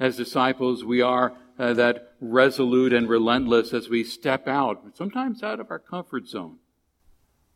As 0.00 0.16
disciples, 0.16 0.84
we 0.84 1.00
are 1.00 1.34
uh, 1.58 1.74
that 1.74 2.14
resolute 2.20 2.92
and 2.92 3.08
relentless 3.08 3.72
as 3.72 3.88
we 3.88 4.04
step 4.04 4.48
out, 4.48 4.82
sometimes 4.94 5.42
out 5.42 5.60
of 5.60 5.70
our 5.70 5.78
comfort 5.78 6.26
zone, 6.26 6.56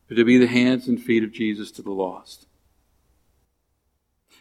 but 0.08 0.16
to 0.16 0.24
be 0.24 0.38
the 0.38 0.46
hands 0.46 0.88
and 0.88 1.02
feet 1.02 1.24
of 1.24 1.32
Jesus 1.32 1.70
to 1.72 1.82
the 1.82 1.92
lost. 1.92 2.46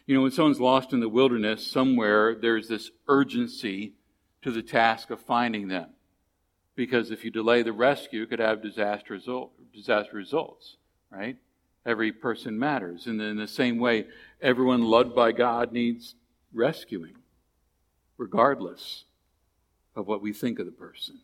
You 0.06 0.16
know, 0.16 0.22
when 0.22 0.32
someone's 0.32 0.60
lost 0.60 0.94
in 0.94 1.00
the 1.00 1.10
wilderness, 1.10 1.66
somewhere 1.66 2.36
there's 2.36 2.68
this 2.68 2.92
urgency 3.08 3.94
to 4.44 4.52
the 4.52 4.62
task 4.62 5.10
of 5.10 5.20
finding 5.20 5.68
them 5.68 5.90
because 6.76 7.10
if 7.10 7.24
you 7.24 7.32
delay 7.32 7.64
the 7.64 7.74
rescue, 7.74 8.24
it 8.24 8.30
could 8.30 8.40
have 8.40 8.62
disaster, 8.62 9.14
result, 9.14 9.52
disaster 9.74 10.16
results, 10.16 10.78
right? 11.10 11.38
Every 11.86 12.12
person 12.12 12.60
matters. 12.60 13.08
And 13.08 13.22
in 13.22 13.38
the 13.38 13.48
same 13.48 13.80
way, 13.80 14.08
everyone 14.42 14.84
loved 14.84 15.16
by 15.16 15.32
God 15.32 15.72
needs 15.72 16.16
rescuing, 16.54 17.16
regardless 18.18 19.06
of 19.96 20.08
what 20.08 20.22
we 20.22 20.34
think 20.34 20.60
of 20.60 20.66
the 20.66 20.72
person. 20.72 21.20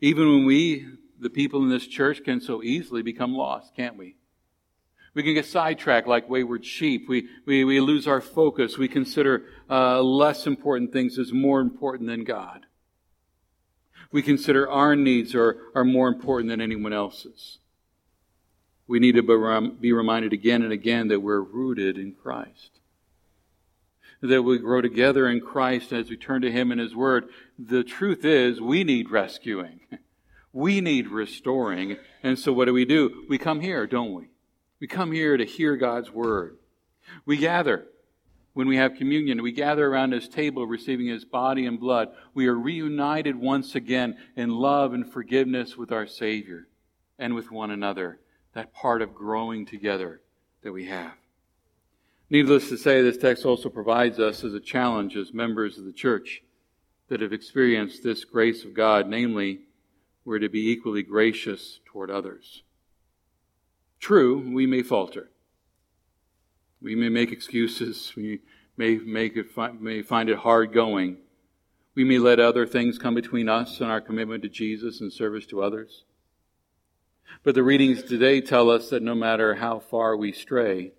Even 0.00 0.28
when 0.28 0.44
we, 0.44 0.86
the 1.20 1.30
people 1.30 1.62
in 1.62 1.70
this 1.70 1.86
church, 1.86 2.24
can 2.24 2.40
so 2.40 2.62
easily 2.62 3.02
become 3.02 3.34
lost, 3.34 3.74
can't 3.76 3.96
we? 3.96 4.16
We 5.14 5.22
can 5.22 5.34
get 5.34 5.46
sidetracked 5.46 6.08
like 6.08 6.28
wayward 6.28 6.64
sheep. 6.64 7.08
We, 7.08 7.28
we, 7.46 7.64
we 7.64 7.80
lose 7.80 8.08
our 8.08 8.20
focus. 8.20 8.76
We 8.76 8.88
consider 8.88 9.44
uh, 9.70 10.02
less 10.02 10.46
important 10.46 10.92
things 10.92 11.18
as 11.18 11.32
more 11.32 11.60
important 11.60 12.08
than 12.08 12.24
God 12.24 12.66
we 14.14 14.22
consider 14.22 14.70
our 14.70 14.94
needs 14.94 15.34
are, 15.34 15.56
are 15.74 15.84
more 15.84 16.06
important 16.06 16.48
than 16.48 16.60
anyone 16.60 16.92
else's. 16.92 17.58
We 18.86 19.00
need 19.00 19.16
to 19.16 19.72
be 19.80 19.92
reminded 19.92 20.32
again 20.32 20.62
and 20.62 20.70
again 20.70 21.08
that 21.08 21.18
we're 21.18 21.40
rooted 21.40 21.98
in 21.98 22.12
Christ. 22.12 22.78
That 24.24 24.42
we 24.42 24.58
grow 24.58 24.80
together 24.80 25.28
in 25.28 25.40
Christ 25.40 25.92
as 25.92 26.08
we 26.08 26.16
turn 26.16 26.40
to 26.42 26.50
Him 26.50 26.72
and 26.72 26.80
His 26.80 26.96
Word. 26.96 27.26
The 27.58 27.84
truth 27.84 28.24
is, 28.24 28.60
we 28.60 28.82
need 28.82 29.10
rescuing. 29.10 29.80
We 30.56 30.80
need 30.80 31.08
restoring. 31.08 31.96
And 32.22 32.38
so 32.38 32.52
what 32.52 32.66
do 32.66 32.72
we 32.72 32.84
do? 32.84 33.24
We 33.28 33.38
come 33.38 33.60
here, 33.60 33.88
don't 33.88 34.14
we? 34.14 34.28
We 34.80 34.86
come 34.86 35.10
here 35.10 35.36
to 35.36 35.44
hear 35.44 35.76
God's 35.76 36.10
Word. 36.12 36.58
We 37.26 37.36
gather 37.36 37.86
when 38.54 38.68
we 38.68 38.76
have 38.76 38.94
communion, 38.94 39.42
we 39.42 39.50
gather 39.50 39.86
around 39.86 40.12
his 40.12 40.28
table 40.28 40.64
receiving 40.64 41.08
his 41.08 41.24
body 41.24 41.66
and 41.66 41.78
blood. 41.78 42.10
We 42.34 42.46
are 42.46 42.54
reunited 42.54 43.34
once 43.34 43.74
again 43.74 44.16
in 44.36 44.50
love 44.50 44.94
and 44.94 45.12
forgiveness 45.12 45.76
with 45.76 45.90
our 45.90 46.06
Savior 46.06 46.68
and 47.18 47.34
with 47.34 47.50
one 47.50 47.72
another. 47.72 48.20
That 48.54 48.72
part 48.72 49.02
of 49.02 49.12
growing 49.12 49.66
together 49.66 50.20
that 50.62 50.72
we 50.72 50.86
have. 50.86 51.14
Needless 52.30 52.68
to 52.70 52.78
say, 52.78 53.02
this 53.02 53.18
text 53.18 53.44
also 53.44 53.68
provides 53.68 54.18
us 54.18 54.44
as 54.44 54.54
a 54.54 54.60
challenge 54.60 55.16
as 55.16 55.34
members 55.34 55.78
of 55.78 55.84
the 55.84 55.92
church 55.92 56.42
that 57.08 57.20
have 57.20 57.32
experienced 57.32 58.02
this 58.02 58.24
grace 58.24 58.64
of 58.64 58.74
God, 58.74 59.08
namely, 59.08 59.60
we're 60.24 60.38
to 60.38 60.48
be 60.48 60.70
equally 60.70 61.02
gracious 61.02 61.80
toward 61.84 62.10
others. 62.10 62.62
True, 64.00 64.38
we 64.38 64.66
may 64.66 64.82
falter. 64.82 65.30
We 66.80 66.94
may 66.94 67.10
make 67.10 67.30
excuses. 67.30 68.12
We 68.16 68.40
may, 68.76 68.96
make 68.96 69.36
it, 69.36 69.46
may 69.80 70.02
find 70.02 70.30
it 70.30 70.38
hard 70.38 70.72
going. 70.72 71.18
We 71.94 72.04
may 72.04 72.18
let 72.18 72.40
other 72.40 72.66
things 72.66 72.98
come 72.98 73.14
between 73.14 73.48
us 73.48 73.80
and 73.80 73.90
our 73.90 74.00
commitment 74.00 74.42
to 74.42 74.48
Jesus 74.48 75.00
and 75.00 75.12
service 75.12 75.46
to 75.46 75.62
others. 75.62 76.04
But 77.42 77.54
the 77.54 77.62
readings 77.62 78.02
today 78.02 78.40
tell 78.40 78.70
us 78.70 78.88
that 78.90 79.02
no 79.02 79.14
matter 79.14 79.56
how 79.56 79.78
far 79.78 80.16
we 80.16 80.32
stray, 80.32 80.92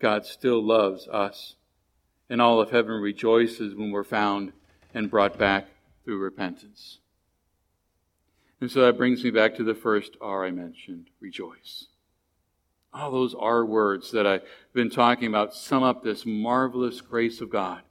God 0.00 0.26
still 0.26 0.62
loves 0.62 1.06
us. 1.08 1.54
And 2.28 2.40
all 2.40 2.60
of 2.60 2.70
heaven 2.70 3.00
rejoices 3.00 3.74
when 3.74 3.90
we're 3.90 4.04
found 4.04 4.52
and 4.94 5.10
brought 5.10 5.38
back 5.38 5.66
through 6.04 6.18
repentance. 6.18 6.98
And 8.60 8.70
so 8.70 8.82
that 8.82 8.98
brings 8.98 9.24
me 9.24 9.30
back 9.30 9.54
to 9.56 9.64
the 9.64 9.74
first 9.74 10.16
R 10.20 10.44
I 10.44 10.50
mentioned 10.50 11.10
rejoice. 11.20 11.86
All 12.92 13.10
those 13.10 13.34
R 13.34 13.64
words 13.64 14.10
that 14.12 14.26
I've 14.26 14.42
been 14.72 14.90
talking 14.90 15.28
about 15.28 15.54
sum 15.54 15.82
up 15.82 16.02
this 16.02 16.26
marvelous 16.26 17.00
grace 17.00 17.40
of 17.40 17.50
God. 17.50 17.82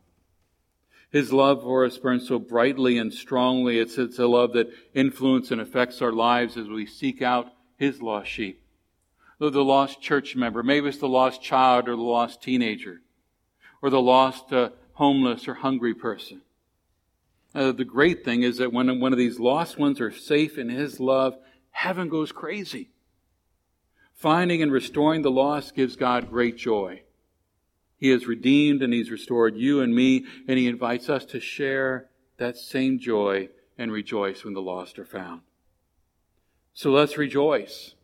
His 1.10 1.34
love 1.34 1.64
for 1.64 1.86
us 1.86 1.98
burns 1.98 2.28
so 2.28 2.38
brightly 2.38 2.98
and 2.98 3.12
strongly. 3.12 3.80
It's, 3.80 3.98
it's 3.98 4.20
a 4.20 4.28
love 4.28 4.54
that 4.54 4.72
influences 4.94 5.52
and 5.52 5.62
affects 5.62 6.02
our 6.02 6.12
lives 6.12 6.56
as 6.56 6.68
we 6.68 6.86
seek 6.86 7.22
out 7.22 7.52
His 7.78 8.02
lost 8.02 8.30
sheep. 8.30 8.62
The, 9.40 9.64
lost 9.64 10.02
church 10.02 10.36
member, 10.36 10.62
maybe 10.64 10.90
it's 10.90 10.98
the 10.98 11.08
lost 11.08 11.42
child 11.42 11.88
or 11.88 11.96
the 11.96 12.02
lost 12.02 12.42
teenager, 12.44 13.02
or 13.82 13.90
the 13.90 14.02
lost 14.02 14.52
uh, 14.52 14.72
homeless 14.94 15.48
or 15.48 15.54
hungry 15.54 15.94
person. 15.94 16.42
Uh, 17.56 17.72
the 17.72 17.86
great 17.86 18.26
thing 18.26 18.44
is 18.44 18.58
that 18.58 18.74
when 18.74 19.00
one 19.00 19.14
of 19.14 19.18
these 19.18 19.40
lost 19.40 19.80
ones 19.80 20.02
are 20.02 20.12
safe 20.12 20.58
in 20.58 20.70
His 20.70 21.00
love, 21.00 21.38
heaven 21.72 22.10
goes 22.10 22.34
crazy. 22.34 22.90
Finding 24.14 24.62
and 24.62 24.72
restoring 24.72 25.22
the 25.22 25.32
lost 25.32 25.74
gives 25.74 25.96
God 25.96 26.30
great 26.30 26.58
joy. 26.58 27.04
He 27.98 28.10
has 28.10 28.28
redeemed 28.28 28.84
and 28.84 28.94
He's 28.94 29.10
restored 29.10 29.56
you 29.56 29.80
and 29.82 29.96
me, 29.96 30.26
and 30.50 30.60
He 30.60 30.68
invites 30.68 31.10
us 31.10 31.24
to 31.26 31.40
share 31.40 32.10
that 32.38 32.58
same 32.58 33.00
joy 33.00 33.48
and 33.78 33.92
rejoice 33.92 34.44
when 34.44 34.54
the 34.54 34.62
lost 34.62 35.00
are 35.00 35.06
found. 35.06 35.42
So 36.74 36.92
let's 36.92 37.18
rejoice. 37.18 37.96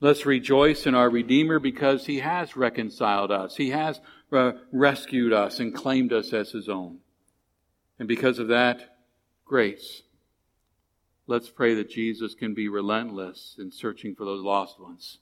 Let's 0.00 0.24
rejoice 0.24 0.86
in 0.86 0.94
our 0.94 1.10
Redeemer 1.10 1.58
because 1.58 2.06
He 2.06 2.20
has 2.20 2.56
reconciled 2.56 3.30
us. 3.30 3.56
He 3.56 3.70
has 3.70 4.00
uh, 4.32 4.52
rescued 4.72 5.32
us 5.32 5.60
and 5.60 5.74
claimed 5.74 6.12
us 6.12 6.32
as 6.32 6.50
His 6.50 6.68
own. 6.68 6.98
And 7.98 8.08
because 8.08 8.38
of 8.38 8.48
that, 8.48 8.96
grace. 9.44 10.02
Let's 11.26 11.50
pray 11.50 11.74
that 11.74 11.90
Jesus 11.90 12.34
can 12.34 12.54
be 12.54 12.68
relentless 12.68 13.56
in 13.58 13.70
searching 13.70 14.14
for 14.14 14.24
those 14.24 14.42
lost 14.42 14.80
ones. 14.80 15.18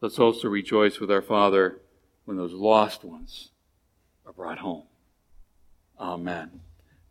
Let's 0.00 0.18
also 0.18 0.48
rejoice 0.48 0.98
with 0.98 1.10
our 1.10 1.22
Father 1.22 1.80
when 2.24 2.36
those 2.36 2.52
lost 2.52 3.04
ones 3.04 3.50
are 4.26 4.32
brought 4.32 4.58
home. 4.58 4.84
Amen. 5.98 6.60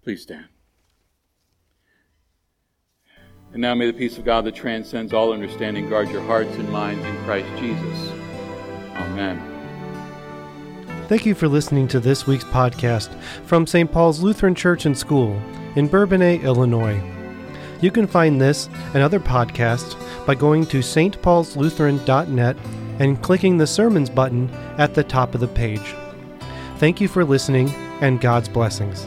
Please 0.04 0.24
stand. 0.24 0.48
And 3.54 3.62
now 3.62 3.76
may 3.76 3.86
the 3.86 3.94
peace 3.94 4.18
of 4.18 4.24
God 4.24 4.46
that 4.46 4.56
transcends 4.56 5.14
all 5.14 5.34
understanding 5.34 5.90
guard 5.90 6.10
your 6.10 6.22
hearts 6.22 6.56
and 6.56 6.70
minds 6.70 7.04
in 7.06 7.18
Christ 7.24 7.50
Jesus. 7.60 8.12
Amen. 8.96 9.48
Thank 11.08 11.26
you 11.26 11.36
for 11.36 11.50
listening 11.50 11.90
to 11.90 12.00
this 12.00 12.26
week's 12.26 12.46
podcast 12.46 13.14
from 13.44 13.68
St. 13.68 13.92
Paul's 13.92 14.22
Lutheran 14.22 14.56
Church 14.56 14.86
and 14.86 14.98
School 14.98 15.42
in 15.76 15.90
Bourbonnais, 15.90 16.42
Illinois. 16.44 17.02
You 17.82 17.92
can 17.92 18.08
find 18.08 18.40
this 18.40 18.70
and 18.94 19.04
other 19.04 19.20
podcasts 19.20 19.98
by 20.26 20.36
going 20.36 20.66
to 20.68 20.80
stpaulslutheran.net 20.80 22.56
and 23.00 23.22
clicking 23.22 23.58
the 23.58 23.68
Sermons 23.68 24.10
button 24.10 24.50
at 24.78 24.94
the 24.94 25.04
top 25.04 25.34
of 25.34 25.42
the 25.42 25.48
page. 25.48 25.96
Thank 26.78 27.02
you 27.02 27.08
for 27.08 27.26
listening, 27.26 27.70
and 28.02 28.22
God's 28.22 28.48
blessings. 28.48 29.06